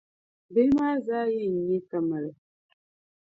[0.53, 2.31] Bihi maa zaa ya n-nyɛ Tamale.